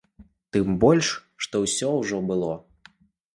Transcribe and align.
Тым 0.55 0.71
больш, 0.83 1.09
што 1.47 1.61
ўсё 1.67 1.91
ўжо 1.99 2.23
было. 2.33 2.51